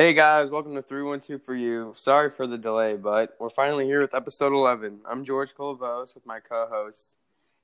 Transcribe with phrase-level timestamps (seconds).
[0.00, 1.92] Hey guys, welcome to 312 for you.
[1.92, 5.00] Sorry for the delay, but we're finally here with episode 11.
[5.04, 7.16] I'm George Colavos with my co host.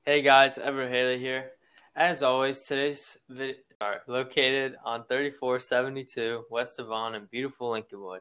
[0.05, 1.51] Hey guys, Everett Haley here.
[1.95, 8.19] As always, today's video are located on 3472 West Devon in beautiful Lincolnwood.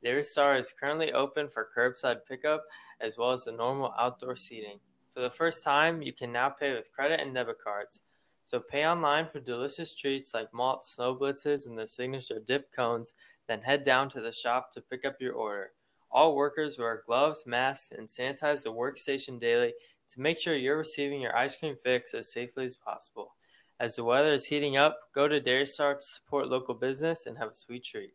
[0.00, 2.62] Dairy Star is currently open for curbside pickup
[3.00, 4.78] as well as the normal outdoor seating.
[5.12, 7.98] For the first time, you can now pay with credit and debit cards.
[8.44, 13.12] So pay online for delicious treats like malt snow blitzes and their signature dip cones
[13.48, 15.70] then head down to the shop to pick up your order.
[16.10, 19.74] All workers wear gloves, masks, and sanitize the workstation daily
[20.12, 23.34] to make sure you're receiving your ice cream fix as safely as possible.
[23.78, 27.36] As the weather is heating up, go to Dairy Star to support local business and
[27.36, 28.14] have a sweet treat.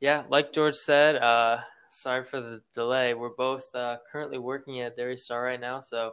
[0.00, 1.58] Yeah, like George said, uh,
[1.90, 3.14] sorry for the delay.
[3.14, 6.12] We're both uh, currently working at Dairy Star right now, so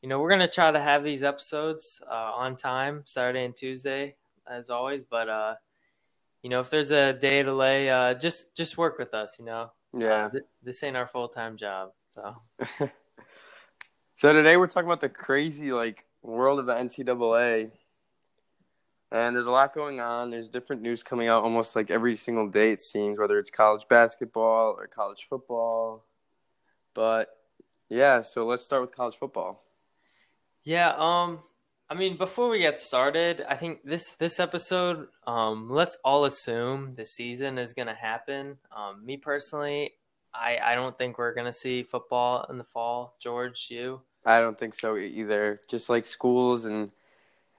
[0.00, 4.16] you know we're gonna try to have these episodes uh, on time, Saturday and Tuesday,
[4.50, 5.04] as always.
[5.04, 5.54] But uh,
[6.42, 9.36] you know, if there's a day delay, uh, just just work with us.
[9.38, 9.70] You know.
[9.96, 10.26] Yeah.
[10.26, 12.36] Uh, th- this ain't our full time job, so.
[14.16, 17.70] so today we're talking about the crazy like world of the NCAA,
[19.12, 20.30] and there's a lot going on.
[20.30, 22.72] There's different news coming out almost like every single day.
[22.72, 26.04] It seems whether it's college basketball or college football,
[26.94, 27.28] but
[27.88, 28.20] yeah.
[28.22, 29.62] So let's start with college football.
[30.64, 30.94] Yeah.
[30.96, 31.38] Um.
[31.92, 36.92] I mean, before we get started, I think this this episode, um, let's all assume
[36.92, 38.56] the season is going to happen.
[38.74, 39.92] Um, me personally,
[40.32, 43.18] I I don't think we're going to see football in the fall.
[43.20, 44.00] George, you?
[44.24, 45.60] I don't think so either.
[45.68, 46.92] Just like schools and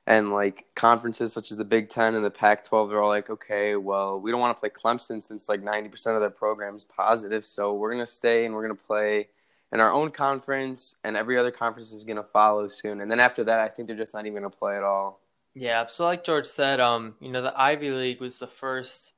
[0.08, 3.76] and like conferences such as the Big Ten and the Pac-12, they're all like, okay,
[3.76, 7.46] well, we don't want to play Clemson since like 90% of their program is positive,
[7.46, 9.28] so we're gonna stay and we're gonna play
[9.74, 13.02] in our own conference, and every other conference is going to follow soon.
[13.02, 15.20] And then after that, I think they're just not even going to play at all.
[15.56, 15.88] Yeah.
[15.88, 19.14] So, like George said, um, you know, the Ivy League was the first,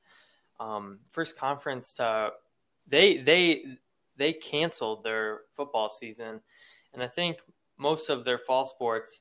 [0.58, 2.30] um, first conference to
[2.88, 3.64] they they
[4.16, 6.40] they canceled their football season,
[6.94, 7.38] and I think
[7.78, 9.20] most of their fall sports.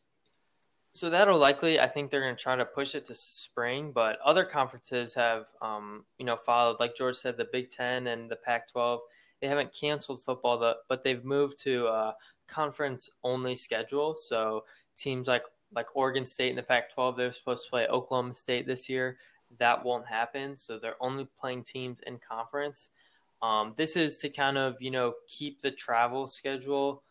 [0.94, 4.18] So that'll likely, I think they're going to try to push it to spring, but
[4.24, 6.79] other conferences have, um, you know, followed.
[6.79, 9.00] Like George said, the Big Ten and the Pac-12
[9.41, 12.16] they haven't canceled football, but they've moved to a
[12.47, 14.16] conference only schedule.
[14.16, 14.63] So
[14.97, 18.88] teams like like Oregon State in the Pac-12, they're supposed to play Oklahoma State this
[18.88, 19.18] year.
[19.59, 20.56] That won't happen.
[20.56, 22.90] So they're only playing teams in conference.
[23.41, 27.03] Um, this is to kind of you know keep the travel schedule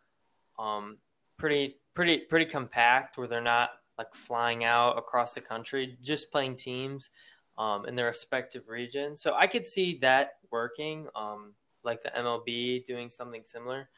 [0.59, 0.99] um,
[1.37, 6.57] pretty pretty pretty compact, where they're not like flying out across the country, just playing
[6.57, 7.11] teams
[7.59, 9.17] um, in their respective region.
[9.17, 11.07] So I could see that working.
[11.15, 11.53] Um,
[11.85, 13.89] like the MLB doing something similar.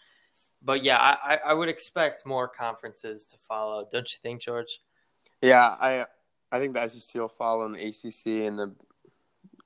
[0.62, 3.86] But yeah, I, I would expect more conferences to follow.
[3.90, 4.80] Don't you think, George?
[5.42, 6.06] Yeah, I
[6.50, 8.74] I think the SEC will follow, and the ACC and the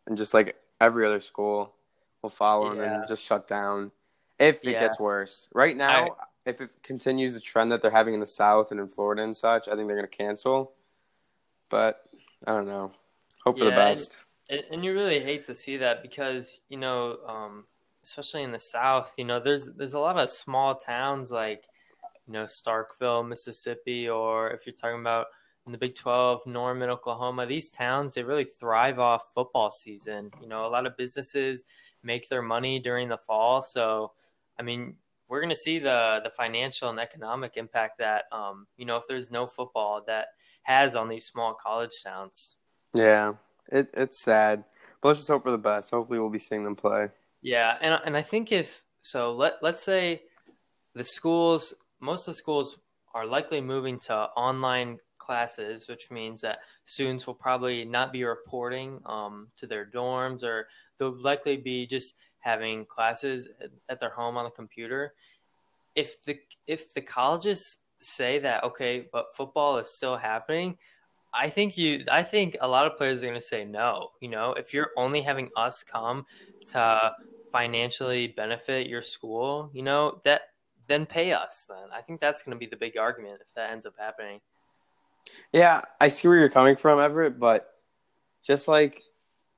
[0.07, 1.75] and just like every other school
[2.23, 2.71] will follow, yeah.
[2.71, 3.93] and then just shut down
[4.39, 4.81] if it yeah.
[4.81, 5.49] gets worse.
[5.55, 8.81] Right now, I, if it continues the trend that they're having in the South and
[8.81, 10.73] in Florida and such, I think they're going to cancel.
[11.69, 12.03] But
[12.47, 12.93] I don't know.
[13.45, 14.17] Hope for yeah, the best.
[14.51, 17.65] And, and, you really hate to see that because you know um,
[18.03, 21.65] especially in the South, you know, there's there's a lot of small towns like,
[22.27, 25.27] you know, Starkville, Mississippi, or if you're talking about
[25.67, 30.31] in the Big 12, Norman, Oklahoma, these towns they really thrive off football season.
[30.41, 31.65] You know, a lot of businesses
[32.03, 34.13] make their money during the fall, so
[34.59, 34.97] I mean,
[35.29, 39.05] we're going to see the the financial and economic impact that um, you know if
[39.09, 40.27] there's no football that
[40.63, 42.57] has on these small college towns.
[42.95, 43.35] Yeah,
[43.71, 44.65] it, it's sad,
[45.01, 45.91] but let's just hope for the best.
[45.91, 47.11] Hopefully, we'll be seeing them play.
[47.43, 50.23] Yeah, and and I think if so, let let's say
[50.95, 52.79] the schools, most of the schools
[53.15, 59.01] are likely moving to online classes, which means that students will probably not be reporting
[59.07, 60.67] um, to their dorms, or
[60.99, 63.49] they'll likely be just having classes
[63.89, 65.15] at, their home on the computer.
[65.95, 70.77] If the if the colleges say that okay, but football is still happening,
[71.33, 72.05] I think you.
[72.11, 74.11] I think a lot of players are going to say no.
[74.21, 76.27] You know, if you're only having us come
[76.69, 77.13] to
[77.51, 80.43] financially benefit your school, you know, that
[80.87, 81.89] then pay us then.
[81.95, 84.41] I think that's going to be the big argument if that ends up happening.
[85.53, 87.75] Yeah, I see where you're coming from, Everett, but
[88.47, 89.03] just like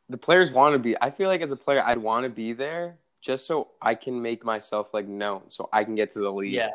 [0.08, 2.52] the players want to be, I feel like as a player, I'd want to be
[2.52, 6.32] there just so I can make myself like known, so I can get to the
[6.32, 6.52] league.
[6.52, 6.70] Yeah,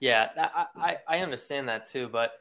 [0.00, 2.32] yeah, I I, I understand that too, but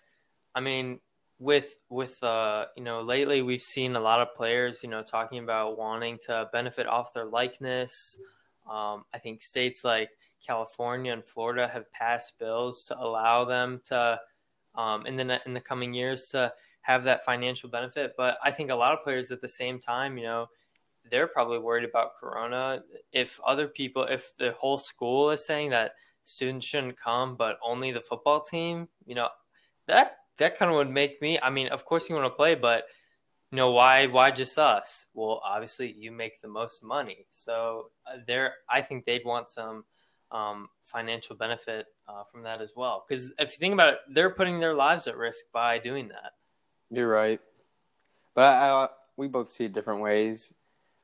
[0.55, 0.99] I mean,
[1.41, 5.39] with with uh you know lately we've seen a lot of players you know talking
[5.39, 8.19] about wanting to benefit off their likeness
[8.69, 10.11] um, i think states like
[10.45, 14.19] california and florida have passed bills to allow them to
[14.75, 18.69] um, in the in the coming years to have that financial benefit but i think
[18.69, 20.47] a lot of players at the same time you know
[21.09, 22.83] they're probably worried about Corona.
[23.11, 25.93] If other people, if the whole school is saying that
[26.23, 29.29] students shouldn't come, but only the football team, you know,
[29.87, 31.39] that that kind of would make me.
[31.39, 32.85] I mean, of course you want to play, but
[33.51, 34.07] you know why?
[34.07, 35.05] Why just us?
[35.13, 38.53] Well, obviously you make the most money, so uh, there.
[38.69, 39.83] I think they'd want some
[40.31, 43.05] um, financial benefit uh, from that as well.
[43.07, 46.31] Because if you think about it, they're putting their lives at risk by doing that.
[46.89, 47.39] You're right,
[48.33, 50.53] but I, I, we both see it different ways.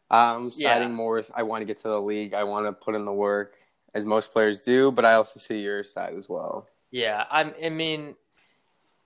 [0.09, 0.95] I'm siding yeah.
[0.95, 2.33] more with I want to get to the league.
[2.33, 3.56] I want to put in the work,
[3.94, 4.91] as most players do.
[4.91, 6.68] But I also see your side as well.
[6.91, 8.15] Yeah, I'm, I mean,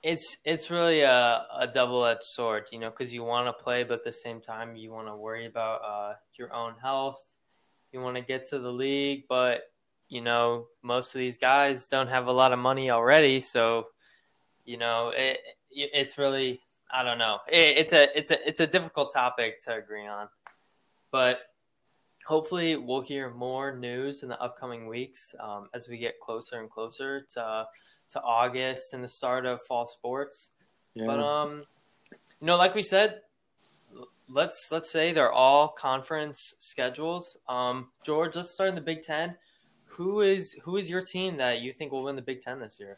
[0.04, 3.84] it's it's really a, a double edged sword, you know, because you want to play,
[3.84, 7.24] but at the same time you want to worry about uh, your own health.
[7.92, 9.72] You want to get to the league, but
[10.10, 13.88] you know most of these guys don't have a lot of money already, so
[14.66, 15.40] you know it,
[15.70, 16.62] it's really
[16.92, 17.40] I don't know.
[17.48, 20.28] It, it's a it's a it's a difficult topic to agree on,
[21.12, 21.40] but
[22.26, 26.70] hopefully we'll hear more news in the upcoming weeks um, as we get closer and
[26.70, 27.66] closer to
[28.12, 30.52] to August and the start of fall sports.
[30.94, 31.06] Yeah.
[31.08, 31.64] But um,
[32.12, 33.22] you know, like we said,
[34.30, 37.38] let's let's say they're all conference schedules.
[37.48, 39.36] Um, George, let's start in the Big Ten.
[39.86, 42.80] Who is who is your team that you think will win the Big Ten this
[42.80, 42.98] year?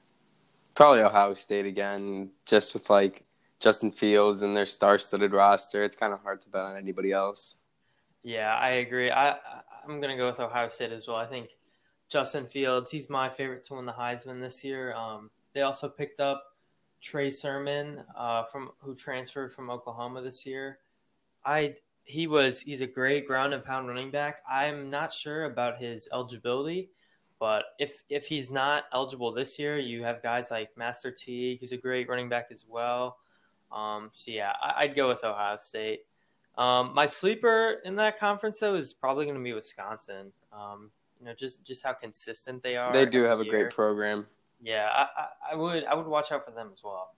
[0.75, 3.25] Probably Ohio State again, just with like
[3.59, 5.83] Justin Fields and their star-studded roster.
[5.83, 7.55] It's kind of hard to bet on anybody else.
[8.23, 9.11] Yeah, I agree.
[9.11, 9.37] I
[9.87, 11.17] I'm gonna go with Ohio State as well.
[11.17, 11.49] I think
[12.13, 12.91] Justin Fields.
[12.91, 14.93] He's my favorite to win the Heisman this year.
[14.93, 16.43] Um, they also picked up
[17.01, 20.77] Trey Sermon uh, from who transferred from Oklahoma this year.
[21.43, 21.73] I
[22.03, 24.43] he was he's a great ground and pound running back.
[24.47, 26.91] I'm not sure about his eligibility,
[27.39, 31.71] but if if he's not eligible this year, you have guys like Master Teague, who's
[31.71, 33.17] a great running back as well.
[33.71, 36.01] Um, so yeah, I, would go with Ohio State.
[36.59, 40.31] Um, my sleeper in that conference though is probably going to be Wisconsin.
[40.53, 40.91] Um,
[41.23, 42.91] you know, just just how consistent they are.
[42.91, 44.27] They do have a great program.
[44.59, 47.13] Yeah, I, I, I would I would watch out for them as well.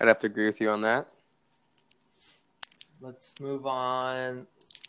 [0.00, 1.14] I'd have to agree with you on that.
[3.02, 4.46] Let's move on.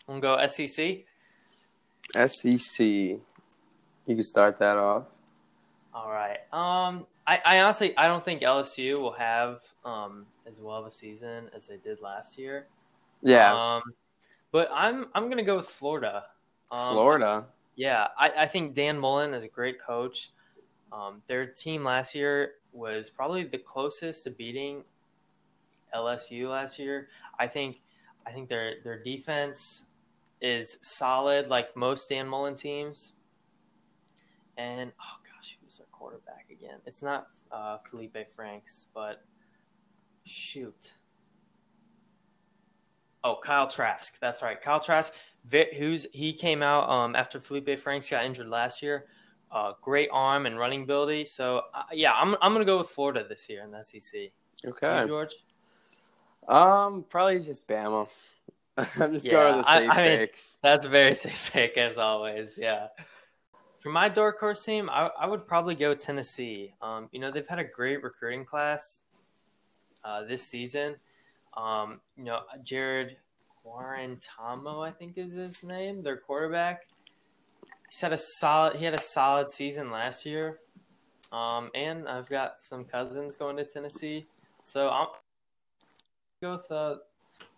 [0.07, 1.03] We'll go SEC.
[2.15, 2.79] SEC.
[2.79, 3.19] You
[4.07, 5.03] can start that off.
[5.93, 6.39] All right.
[6.53, 10.91] Um, I, I honestly I don't think LSU will have um as well of a
[10.91, 12.67] season as they did last year.
[13.21, 13.75] Yeah.
[13.75, 13.81] Um,
[14.53, 16.23] but I'm I'm gonna go with Florida.
[16.71, 17.45] Um, Florida.
[17.77, 20.31] Yeah, I, I think Dan Mullen is a great coach.
[20.91, 24.83] Um, their team last year was probably the closest to beating
[25.95, 27.07] LSU last year.
[27.39, 27.81] I think
[28.25, 29.85] I think their their defense
[30.41, 33.13] is solid, like most Dan Mullen teams.
[34.57, 36.79] And oh gosh, who's their quarterback again?
[36.87, 39.23] It's not uh, Feleipe Franks, but
[40.25, 40.93] shoot.
[43.23, 44.17] Oh, Kyle Trask.
[44.19, 45.13] That's right, Kyle Trask
[45.51, 49.05] who's he came out um, after Feleipe Franks got injured last year.
[49.51, 51.25] Uh, great arm and running ability.
[51.25, 54.31] So uh, yeah, I'm I'm gonna go with Florida this year in the SEC.
[54.65, 55.35] Okay, you, George.
[56.47, 58.07] Um, probably just Bama.
[58.77, 60.27] I'm just yeah, going with the safe I, I mean,
[60.61, 62.57] that's a very safe pick as always.
[62.57, 62.87] Yeah.
[63.79, 66.73] For my dark horse team, I, I would probably go Tennessee.
[66.81, 69.01] Um, you know they've had a great recruiting class
[70.03, 70.95] uh, this season.
[71.55, 73.17] Um, you know Jarrett
[73.67, 76.87] Guarantano, I think is his name, their quarterback.
[77.89, 78.75] He's had a solid.
[78.77, 80.59] He had a solid season last year,
[81.31, 84.27] um, and I've got some cousins going to Tennessee,
[84.63, 85.07] so I'm
[86.41, 86.95] go with uh,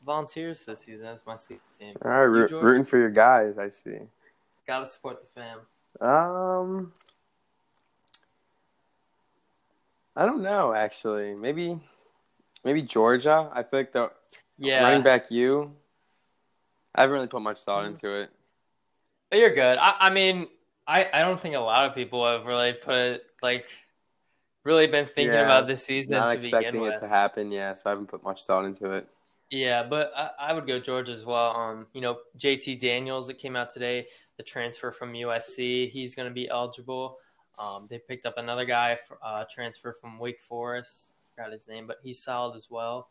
[0.06, 1.36] Volunteers this season as my
[1.78, 1.96] team.
[2.04, 3.58] All right, root, rooting for your guys.
[3.58, 3.98] I see.
[4.68, 5.60] Got to support the fam.
[6.00, 6.94] Um,
[10.16, 10.74] I don't know.
[10.74, 11.80] Actually, maybe,
[12.64, 13.50] maybe Georgia.
[13.52, 14.12] I feel like the
[14.60, 14.84] yeah.
[14.84, 15.74] running back you
[17.00, 17.94] I haven't really put much thought mm-hmm.
[17.94, 18.30] into it.
[19.32, 19.78] You're good.
[19.78, 20.48] I, I mean,
[20.86, 23.70] I, I don't think a lot of people have really put like
[24.66, 26.12] really been thinking yeah, about this season.
[26.12, 27.74] Not expecting it to happen, yeah.
[27.74, 29.14] So I haven't put much thought into it.
[29.50, 31.56] Yeah, but I, I would go George as well.
[31.56, 36.28] Um, you know, JT Daniels that came out today, the transfer from USC, he's going
[36.28, 37.18] to be eligible.
[37.58, 41.14] Um, they picked up another guy, for, uh, transfer from Wake Forest.
[41.14, 43.08] I forgot his name, but he's solid as well.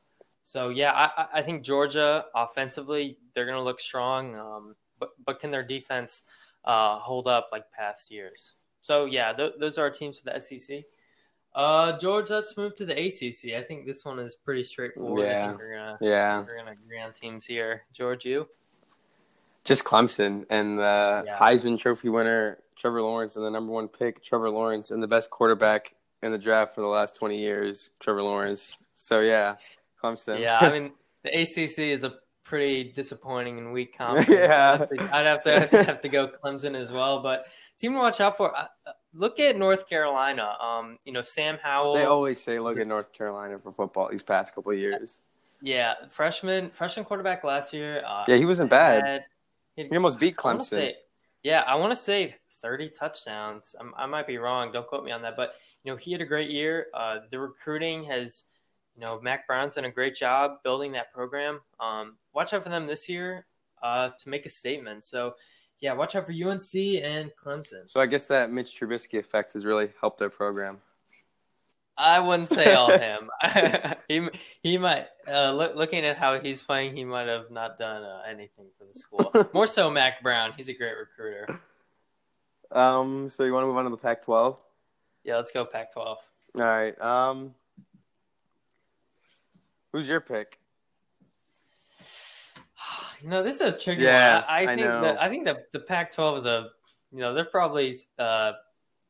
[0.48, 5.40] So yeah, I, I think Georgia offensively they're going to look strong, um, but but
[5.40, 6.22] can their defense
[6.64, 8.54] uh, hold up like past years?
[8.80, 10.84] So yeah, th- those are our teams for the SEC.
[11.54, 13.58] Uh, George, let's move to the ACC.
[13.58, 15.20] I think this one is pretty straightforward.
[15.20, 17.82] Yeah, we're gonna yeah we're gonna agree on teams here.
[17.92, 18.48] George, you?
[19.64, 21.36] Just Clemson and the yeah.
[21.38, 25.28] Heisman Trophy winner Trevor Lawrence and the number one pick Trevor Lawrence and the best
[25.28, 28.78] quarterback in the draft for the last twenty years Trevor Lawrence.
[28.94, 29.56] So yeah,
[30.02, 30.40] Clemson.
[30.40, 30.92] Yeah, I mean
[31.24, 32.14] the ACC is a
[32.44, 34.28] pretty disappointing and weak conference.
[34.28, 37.22] yeah, I'd have, to, I'd have, to, have to, go Clemson as well.
[37.22, 37.46] But
[37.78, 38.56] team to watch out for.
[38.56, 40.56] Uh, uh, look at North Carolina.
[40.60, 41.94] Um, you know Sam Howell.
[41.94, 45.20] They always say look at North Carolina for football these past couple of years.
[45.60, 48.02] Yeah, freshman freshman quarterback last year.
[48.06, 49.04] Uh, yeah, he wasn't bad.
[49.04, 49.24] Had,
[49.74, 50.60] he, he, almost beat Clemson.
[50.60, 50.96] I say,
[51.42, 53.74] yeah, I want to say 30 touchdowns.
[53.78, 54.72] I'm, i might be wrong.
[54.72, 55.36] Don't quote me on that.
[55.36, 56.86] But, you know, he had a great year.
[56.94, 58.44] Uh, the recruiting has,
[58.98, 61.60] you know, Mack Brown's done a great job building that program.
[61.78, 63.46] Um, watch out for them this year
[63.80, 65.04] uh, to make a statement.
[65.04, 65.34] So,
[65.80, 67.86] yeah, watch out for UNC and Clemson.
[67.86, 70.78] So I guess that Mitch Trubisky effect has really helped their program.
[71.96, 73.30] I wouldn't say all him.
[74.08, 74.28] he
[74.62, 78.22] he might uh, look, looking at how he's playing, he might have not done uh,
[78.28, 79.48] anything for the school.
[79.54, 80.54] More so, Mack Brown.
[80.56, 81.60] He's a great recruiter.
[82.72, 84.58] Um, so you want to move on to the Pac-12?
[85.24, 85.96] Yeah, let's go Pac-12.
[85.96, 86.16] All
[86.54, 87.00] right.
[87.00, 87.54] Um,
[89.98, 90.58] who's your pick?
[93.20, 94.44] You know, this is a tricky yeah, one.
[94.48, 96.68] I, I think I that I think that the Pac-12 is a,
[97.10, 98.52] you know, they're probably uh,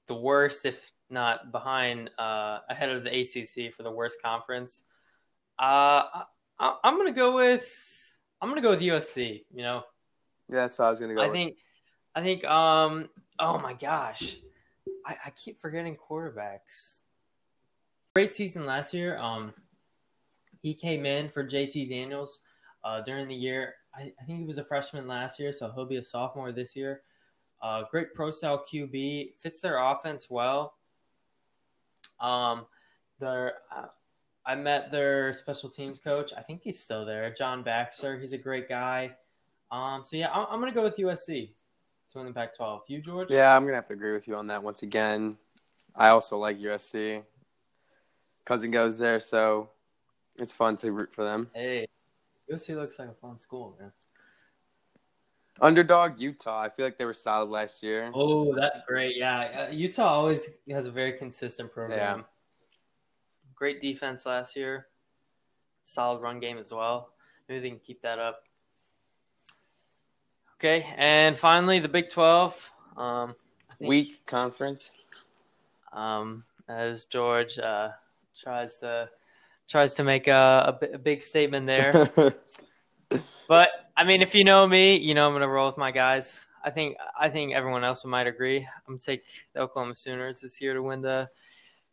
[0.07, 4.83] the worst, if not behind, uh, ahead of the ACC for the worst conference.
[5.59, 6.25] Uh,
[6.59, 7.71] I, am gonna go with
[8.41, 9.45] I'm gonna go with USC.
[9.55, 9.83] You know.
[10.49, 11.21] Yeah, that's what I was gonna go.
[11.21, 11.35] I with.
[11.35, 11.57] think,
[12.15, 14.39] I think, um, oh my gosh,
[15.05, 17.01] I, I keep forgetting quarterbacks.
[18.15, 19.19] Great season last year.
[19.19, 19.53] Um,
[20.63, 22.41] he came in for JT Daniels
[22.85, 23.75] uh, during the year.
[23.95, 26.77] I, I, think he was a freshman last year, so he'll be a sophomore this
[26.77, 27.03] year.
[27.61, 30.75] Uh, great pro style QB fits their offense well.
[32.21, 32.67] Um,
[33.19, 33.87] their uh,
[34.47, 36.33] I met their special teams coach.
[36.37, 38.19] I think he's still there, John Baxter.
[38.19, 39.11] He's a great guy.
[39.71, 41.51] Um, so yeah, I'm, I'm gonna go with USC
[42.13, 42.81] to win the Pac-12.
[42.89, 43.31] You, George?
[43.31, 45.37] Yeah, I'm gonna have to agree with you on that once again.
[45.95, 47.23] I also like USC.
[48.45, 49.69] Cousin goes there, so
[50.39, 51.51] it's fun to root for them.
[51.55, 51.87] Hey,
[52.51, 53.93] USC looks like a fun school, man.
[55.61, 56.63] Underdog Utah.
[56.63, 58.11] I feel like they were solid last year.
[58.15, 59.17] Oh, that's great.
[59.17, 62.19] Yeah, uh, Utah always has a very consistent program.
[62.19, 62.25] Yeah.
[63.55, 64.87] Great defense last year.
[65.85, 67.11] Solid run game as well.
[67.49, 68.45] Maybe they can keep that up.
[70.57, 72.71] Okay, and finally the Big Twelve.
[72.97, 73.35] Um,
[73.81, 74.91] Weak conference.
[75.93, 77.91] Um, as George uh,
[78.37, 79.09] tries to
[79.69, 82.09] tries to make a, a, a big statement there.
[83.49, 86.47] but I mean, if you know me, you know I'm gonna roll with my guys.
[86.65, 88.59] I think I think everyone else might agree.
[88.59, 89.23] I'm gonna take
[89.55, 91.29] the Oklahoma Sooners this year to win the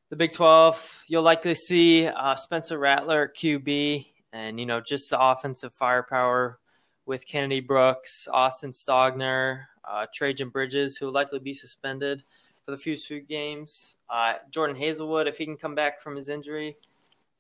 [0.10, 1.04] the Big 12.
[1.08, 6.60] You'll likely see uh, Spencer Rattler QB, and you know just the offensive firepower
[7.06, 12.24] with Kennedy Brooks, Austin Stogner, uh, Trejan Bridges, who will likely be suspended
[12.66, 13.98] for the few games.
[14.10, 16.78] Uh, Jadon Haselwood, if he can come back from his injury.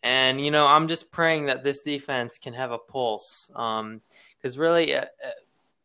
[0.05, 3.47] And, you know, I'm just praying that this defense can have a pulse.
[3.49, 4.01] Because um,
[4.55, 5.29] really, uh, uh,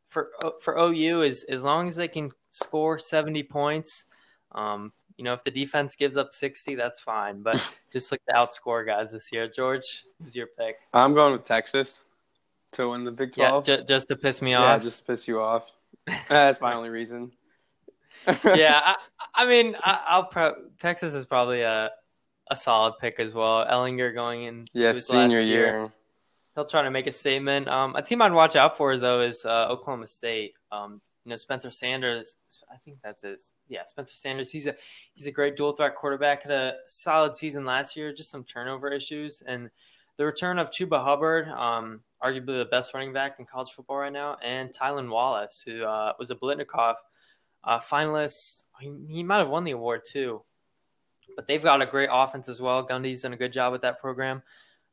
[0.08, 4.04] for uh, for OU, is as long as they can score 70 points,
[4.52, 7.40] um, you know, if the defense gives up 60, that's fine.
[7.40, 9.48] But just look to outscore guys this year.
[9.48, 10.80] George, who's your pick?
[10.92, 12.00] I'm going with Texas
[12.72, 13.66] to win the Big Twelve.
[13.66, 14.82] Yeah, ju- just to piss me off.
[14.82, 15.72] Yeah, just to piss you off.
[16.28, 17.32] That's my only reason.
[18.26, 18.96] yeah, I,
[19.34, 21.90] I mean, I, will pro- Texas is probably a
[22.50, 23.64] a solid pick as well.
[23.66, 24.66] Ehlinger going in.
[24.72, 25.66] Yeah, senior year.
[25.66, 25.92] year.
[26.54, 27.68] He'll try to make a statement.
[27.68, 30.54] Um, a team I'd watch out for though is uh, Oklahoma State.
[30.72, 32.36] Um, you know, Spencer Sanders.
[32.72, 33.52] I think that's his.
[33.68, 34.50] Yeah, Spencer Sanders.
[34.50, 34.74] He's a
[35.14, 36.42] he's a great dual threat quarterback.
[36.42, 38.12] Had a solid season last year.
[38.12, 39.70] Just some turnover issues and
[40.16, 41.48] the return of Chuba Hubbard.
[41.48, 45.84] Um, arguably the best running back in college football right now, and Tylan Wallace, who
[45.84, 46.96] uh, was a Biletnikoff
[47.64, 48.64] uh, finalist.
[48.80, 50.42] He, he, might have won the award too.
[51.36, 52.86] But they've got a great offense as well.
[52.86, 54.42] Gundy's done a good job with that program.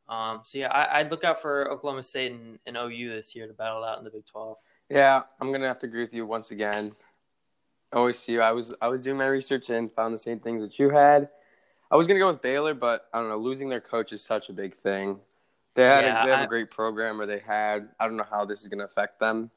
[0.10, 3.46] Um, so yeah, I, would look out for Oklahoma State and, and, OU this year
[3.46, 4.58] to battle out in the Big Twelve.
[4.90, 6.94] Yeah, I'm gonna have to agree with you once again.
[7.92, 10.92] OSU, I was I was doing my research and found the same things that you
[10.92, 11.28] had.
[11.92, 13.38] I was gonna go with Baylor, but I don't know.
[13.38, 15.20] Losing their coach is such a big thing.
[15.78, 17.90] They had yeah, a, they have I, a great program, or they had.
[18.00, 19.52] I don't know how this is going to affect them.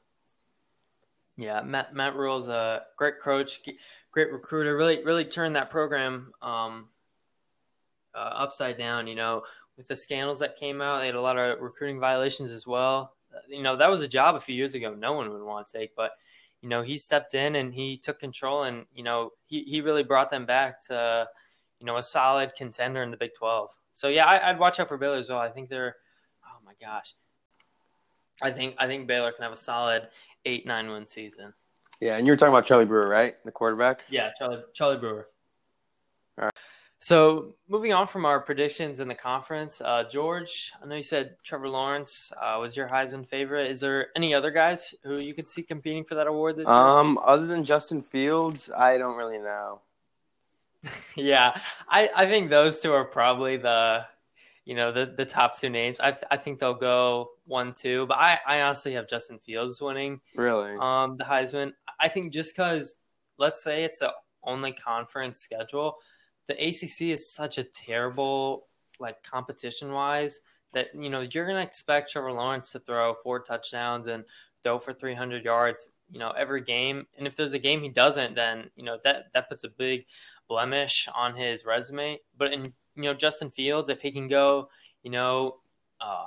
[1.35, 3.61] Yeah, Matt Matt Rhule's a great coach,
[4.11, 4.75] great recruiter.
[4.75, 6.87] Really, really turned that program um,
[8.13, 9.07] uh, upside down.
[9.07, 9.43] You know,
[9.77, 13.13] with the scandals that came out, they had a lot of recruiting violations as well.
[13.33, 15.67] Uh, you know, that was a job a few years ago no one would want
[15.67, 16.11] to take, but
[16.61, 20.03] you know, he stepped in and he took control, and you know, he he really
[20.03, 21.27] brought them back to
[21.79, 23.71] you know a solid contender in the Big Twelve.
[23.93, 25.39] So yeah, I, would watch out for Baylor as well.
[25.39, 25.95] I think they're
[26.45, 27.15] oh my gosh.
[28.41, 30.07] I think I think Baylor can have a solid
[30.45, 31.53] eight nine win season.
[32.01, 33.35] Yeah, and you were talking about Charlie Brewer, right?
[33.45, 34.01] The quarterback.
[34.09, 35.27] Yeah, Charlie Charlie Brewer.
[36.39, 36.53] All right.
[36.97, 41.35] So moving on from our predictions in the conference, uh, George, I know you said
[41.43, 43.71] Trevor Lawrence uh, was your Heisman favorite.
[43.71, 46.77] Is there any other guys who you could see competing for that award this year?
[46.77, 49.81] Um, other than Justin Fields, I don't really know.
[51.15, 54.05] yeah, I, I think those two are probably the
[54.65, 55.99] you know the the top two names.
[55.99, 59.81] I th- I think they'll go one two, but I, I honestly have Justin Fields
[59.81, 60.21] winning.
[60.35, 60.75] Really?
[60.79, 61.73] Um, the Heisman.
[62.01, 62.95] I think just because
[63.37, 64.11] let's say it's a
[64.43, 65.97] only conference schedule
[66.47, 68.67] the ACC is such a terrible
[68.99, 70.41] like competition wise
[70.73, 74.25] that you know you're gonna expect Trevor Lawrence to throw four touchdowns and
[74.63, 77.07] throw for 300 yards, you know, every game.
[77.17, 80.05] And if there's a game he doesn't, then you know that that puts a big
[80.47, 82.19] blemish on his resume.
[82.37, 82.65] But in
[82.95, 84.69] you know Justin Fields, if he can go,
[85.03, 85.53] you know,
[85.99, 86.25] uh,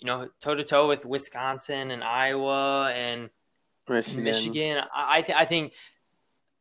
[0.00, 3.30] you know toe to toe with Wisconsin and Iowa and
[3.88, 5.72] Michigan, Michigan I th- I think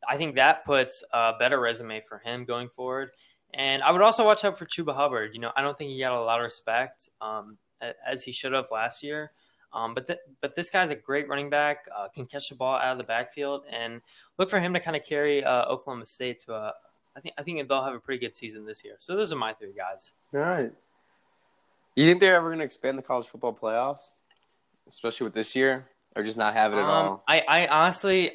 [0.08, 3.12] I think that puts a better resume for him going forward.
[3.54, 5.32] And I would also watch out for Chuba Hubbard.
[5.34, 7.58] You know, I don't think he got a lot of respect um,
[8.06, 9.32] as he should have last year.
[9.74, 12.76] Um, but th- but this guy's a great running back, uh, can catch the ball
[12.76, 14.02] out of the backfield, and
[14.38, 16.74] look for him to kind of carry uh, Oklahoma State to a.
[17.16, 18.96] I think I think they'll have a pretty good season this year.
[19.00, 20.14] So those are my three guys.
[20.34, 20.72] All right.
[21.96, 24.12] You think they're ever going to expand the college football playoffs,
[24.88, 27.24] especially with this year, or just not have it at um, all?
[27.28, 28.32] I, I honestly,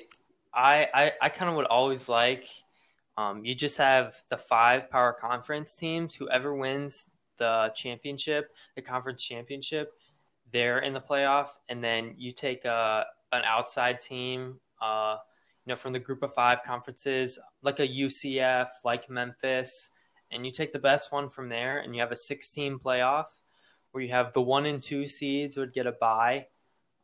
[0.54, 2.46] I I, I kind of would always like
[3.16, 6.14] um, you just have the five power conference teams.
[6.14, 7.08] Whoever wins
[7.38, 9.92] the championship, the conference championship,
[10.52, 15.16] they're in the playoff, and then you take a uh, an outside team, uh,
[15.64, 19.90] you know, from the group of five conferences, like a UCF, like Memphis,
[20.32, 23.26] and you take the best one from there, and you have a six-team playoff
[23.92, 26.46] where you have the one and two seeds would get a bye,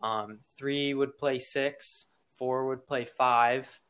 [0.03, 3.81] um, three would play six four would play five,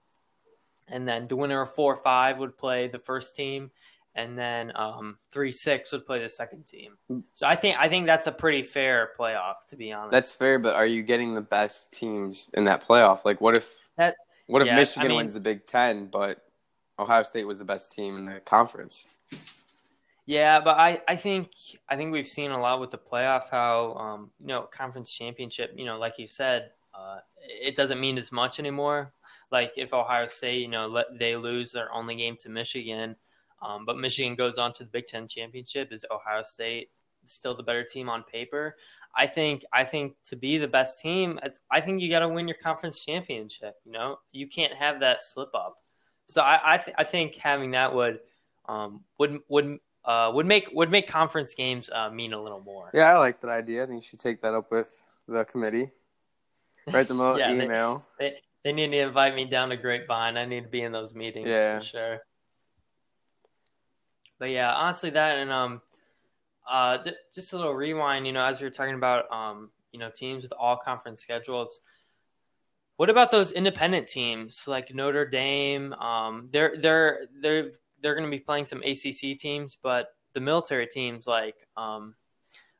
[0.89, 3.71] and then the winner of four five would play the first team,
[4.15, 6.97] and then um, three six would play the second team.
[7.35, 10.13] So I think I think that's a pretty fair playoff, to be honest.
[10.13, 13.25] That's fair, but are you getting the best teams in that playoff?
[13.25, 14.17] Like, what if that?
[14.47, 16.39] What if yeah, Michigan I mean, wins the Big Ten, but
[16.99, 19.09] Ohio State was the best team in the conference?
[20.27, 21.53] Yeah, but I, I think
[21.89, 25.73] I think we've seen a lot with the playoff how um, you know conference championship.
[25.77, 29.13] You know, like you said, uh, it doesn't mean as much anymore.
[29.53, 33.15] Like if Ohio State, you know, let, they lose their only game to Michigan,
[33.63, 36.91] um, but Michigan goes on to the Big Ten championship, is Ohio State
[37.27, 38.77] still the better team on paper?
[39.15, 41.39] I think I think to be the best team,
[41.71, 43.77] I think you got to win your conference championship.
[43.85, 45.77] You know, you can't have that slip up.
[46.27, 48.19] So I I, th- I think having that would
[48.69, 52.91] um, would would uh, would make would make conference games uh, mean a little more.
[52.95, 53.83] Yeah, I like that idea.
[53.83, 55.91] I think you should take that up with the committee.
[56.93, 58.05] Write them a yeah, email.
[58.19, 60.37] They, they, they, need to invite me down to Grapevine.
[60.37, 61.79] I need to be in those meetings yeah.
[61.79, 62.19] for sure.
[64.39, 65.83] But yeah, honestly, that and um,
[66.71, 66.99] uh,
[67.35, 68.27] just a little rewind.
[68.27, 71.81] You know, as we were talking about um, you know, teams with all conference schedules.
[72.97, 75.93] What about those independent teams like Notre Dame?
[75.95, 77.71] Um, they're they're they're
[78.07, 82.15] they're going to be playing some ACC teams, but the military teams like um,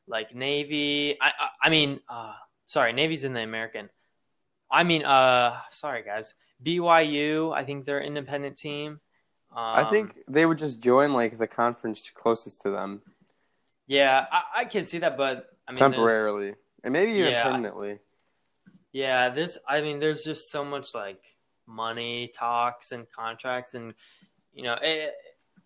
[0.07, 1.17] like Navy.
[1.19, 2.31] I I, I mean, uh,
[2.65, 3.89] sorry, Navy's in the American.
[4.71, 6.33] I mean, uh, sorry guys,
[6.65, 7.53] BYU.
[7.53, 9.01] I think they're an independent team.
[9.51, 13.01] Um, I think they would just join like the conference closest to them.
[13.85, 17.99] Yeah, I, I can see that, but I mean, temporarily and maybe even yeah, permanently.
[18.93, 19.57] Yeah, there's.
[19.67, 21.19] I mean, there's just so much like
[21.65, 23.93] money talks and contracts, and
[24.57, 25.13] you know, it,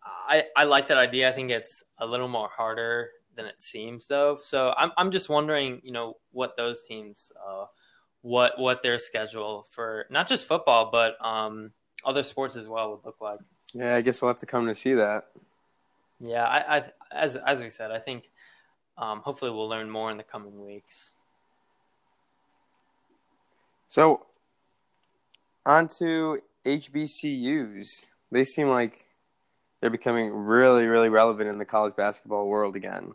[0.04, 1.28] I I like that idea.
[1.28, 4.38] I think it's a little more harder than it seems, though.
[4.44, 7.32] So I'm I'm just wondering, you know, what those teams.
[7.44, 7.66] Uh,
[8.22, 11.72] what what their schedule for not just football but um,
[12.06, 13.40] other sports as well would look like.
[13.74, 15.28] Yeah, I guess we'll have to come to see that.
[16.20, 18.30] Yeah, I, I as as we said, I think
[18.98, 21.14] um, hopefully we'll learn more in the coming weeks.
[23.88, 24.26] So,
[25.66, 28.06] on to HBCUs.
[28.32, 29.06] They seem like
[29.82, 33.14] they're becoming really, really relevant in the college basketball world again.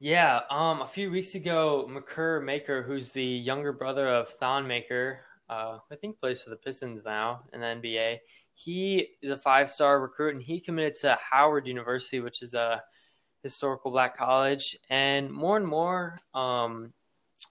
[0.00, 5.20] Yeah, um, a few weeks ago, Makur Maker, who's the younger brother of Thon Maker,
[5.50, 8.18] uh, I think plays for the Pistons now in the NBA.
[8.54, 12.82] He is a five-star recruit, and he committed to Howard University, which is a
[13.42, 14.76] historical black college.
[14.90, 16.92] And more and more um,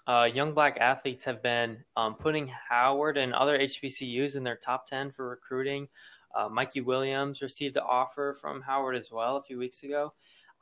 [0.06, 4.88] uh, young black athletes have been um, putting Howard and other HBCUs in their top
[4.88, 5.88] ten for recruiting.
[6.36, 10.14] Uh, Mikey Williams received an offer from Howard as well a few weeks ago.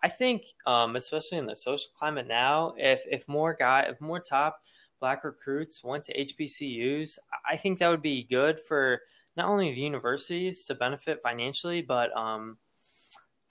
[0.04, 4.20] I think, um, especially in the social climate now, if if more guy, if more
[4.20, 4.62] top
[5.00, 7.18] black recruits went to HBCUs,
[7.50, 9.02] I think that would be good for
[9.36, 12.58] not only the universities to benefit financially, but um,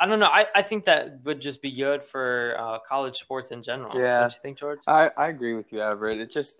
[0.00, 0.26] I don't know.
[0.26, 3.98] I, I think that would just be good for uh, college sports in general.
[3.98, 4.20] Yeah.
[4.20, 4.80] Don't you think, George?
[4.86, 6.20] I, I agree with you, Everett.
[6.20, 6.56] It just,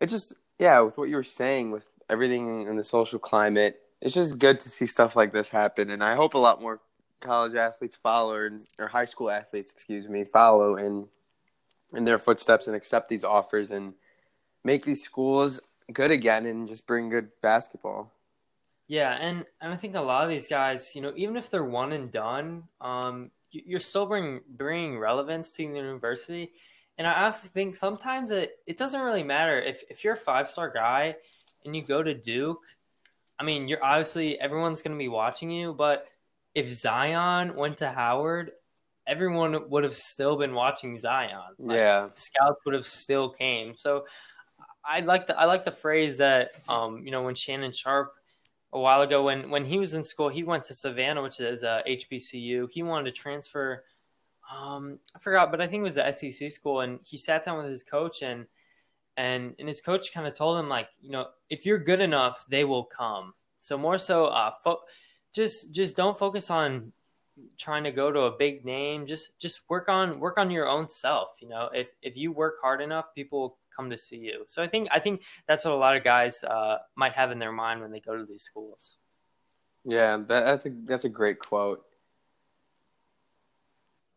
[0.00, 4.14] it just, yeah, with what you were saying, with everything in the social climate, it's
[4.14, 5.90] just good to see stuff like this happen.
[5.90, 6.80] And I hope a lot more
[7.20, 11.06] college athletes follow, or, high school athletes, excuse me, follow in
[11.94, 13.94] in their footsteps and accept these offers and
[14.62, 15.58] make these schools
[15.92, 18.12] good again and just bring good basketball.
[18.88, 21.64] Yeah, and, and I think a lot of these guys, you know, even if they're
[21.64, 26.52] one and done, um, you're still bring, bringing relevance to the university.
[26.98, 30.48] And I also think sometimes it, it doesn't really matter if, if you're a five
[30.48, 31.16] star guy
[31.64, 32.62] and you go to Duke.
[33.38, 36.06] I mean, you're obviously everyone's going to be watching you, but
[36.54, 38.52] if Zion went to Howard,
[39.06, 41.54] everyone would have still been watching Zion.
[41.58, 43.74] Like, yeah, scouts would have still came.
[43.76, 44.04] So
[44.84, 48.14] I like the I like the phrase that um, you know when Shannon Sharpe
[48.72, 51.62] a while ago when when he was in school he went to Savannah which is
[51.62, 53.84] a HBCU he wanted to transfer
[54.54, 57.58] um, I forgot but I think it was a SEC school and he sat down
[57.58, 58.46] with his coach and
[59.18, 62.46] and and his coach kind of told him like you know if you're good enough
[62.48, 64.80] they will come so more so uh fo-
[65.34, 66.92] just just don't focus on
[67.58, 70.88] trying to go to a big name just just work on work on your own
[70.88, 74.44] self you know if if you work hard enough people will come to see you.
[74.46, 77.38] So I think I think that's what a lot of guys uh, might have in
[77.38, 78.96] their mind when they go to these schools.
[79.84, 81.84] Yeah, that, that's a that's a great quote.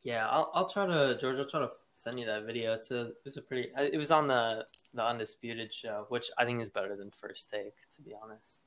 [0.04, 1.38] Yeah, I'll I'll try to George.
[1.38, 2.74] I'll try to send you that video.
[2.74, 3.70] It's a it's a pretty.
[3.78, 7.76] It was on the the undisputed show, which I think is better than First Take,
[7.96, 8.62] to be honest.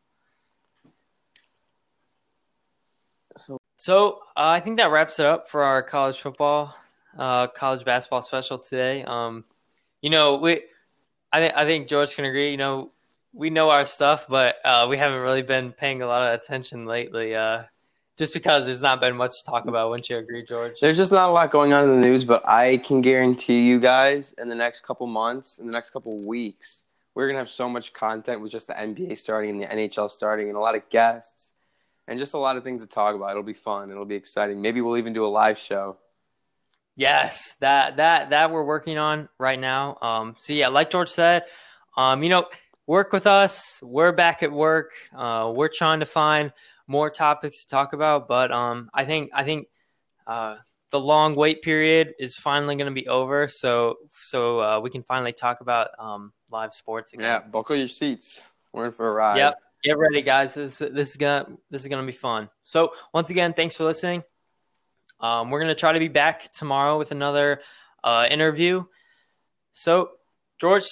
[3.38, 6.72] So, so uh, I think that wraps it up for our college football,
[7.18, 9.02] uh, college basketball special today.
[9.02, 9.44] Um,
[10.00, 10.62] you know, we
[11.32, 12.52] I, th- I think George can agree.
[12.52, 12.92] You know,
[13.32, 16.86] we know our stuff, but uh, we haven't really been paying a lot of attention
[16.86, 17.34] lately.
[17.34, 17.64] Uh,
[18.16, 19.90] just because there's not been much to talk about.
[19.90, 20.78] Wouldn't you agree, George?
[20.80, 23.80] There's just not a lot going on in the news, but I can guarantee you
[23.80, 27.68] guys in the next couple months, in the next couple weeks, we're gonna have so
[27.68, 30.88] much content with just the NBA starting and the NHL starting, and a lot of
[30.90, 31.52] guests,
[32.08, 33.30] and just a lot of things to talk about.
[33.30, 33.90] It'll be fun.
[33.90, 34.60] It'll be exciting.
[34.60, 35.96] Maybe we'll even do a live show.
[36.96, 39.96] Yes, that that that we're working on right now.
[40.00, 41.44] Um, so yeah, like George said,
[41.96, 42.46] um, you know,
[42.86, 43.80] work with us.
[43.82, 44.92] We're back at work.
[45.16, 46.52] Uh, we're trying to find
[46.86, 49.68] more topics to talk about, but um, I think I think
[50.26, 50.56] uh,
[50.90, 53.48] the long wait period is finally going to be over.
[53.48, 57.24] So so uh, we can finally talk about um, live sports again.
[57.24, 58.40] Yeah, buckle your seats.
[58.72, 59.38] We're in for a ride.
[59.38, 60.54] Yep, get ready, guys.
[60.54, 62.48] This this is gonna this is gonna be fun.
[62.64, 64.24] So once again, thanks for listening.
[65.24, 67.62] Um, we're going to try to be back tomorrow with another
[68.02, 68.84] uh, interview.
[69.72, 70.10] So,
[70.60, 70.84] George,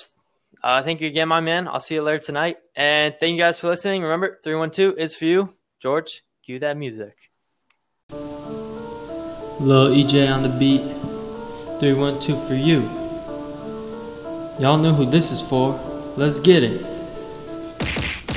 [0.62, 1.68] uh, thank you again, my man.
[1.68, 2.56] I'll see you later tonight.
[2.74, 4.02] And thank you guys for listening.
[4.02, 5.54] Remember, 312 is for you.
[5.82, 7.16] George, cue that music.
[9.58, 10.82] Lil EJ on the beat.
[11.80, 12.82] 312 for you.
[14.60, 15.72] Y'all know who this is for.
[16.16, 16.82] Let's get it.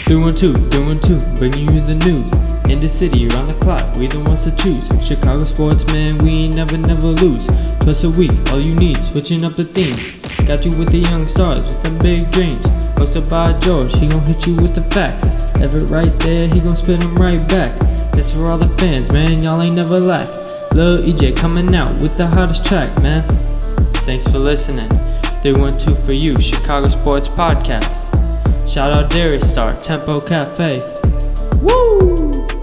[0.10, 2.34] 312, 312, bringing you the news.
[2.68, 4.82] In the city, around the clock, we the ones to choose.
[5.08, 7.46] Chicago sportsmen, we never, never lose.
[7.82, 10.14] Twice a week, all you need, switching up the themes.
[10.48, 12.75] Got you with the young stars, with the big dreams.
[12.96, 15.54] Hosted by George, he gon' hit you with the facts.
[15.62, 17.78] Everett right there, he gon' spit them right back.
[18.12, 20.28] This for all the fans, man, y'all ain't never lack.
[20.74, 23.24] Lil EJ coming out with the hottest track, man.
[24.06, 24.90] Thanks for listening.
[25.42, 28.12] 312 for you, Chicago Sports Podcast.
[28.68, 30.80] Shout out Dairy Star, Tempo Cafe.
[31.62, 32.55] Woo!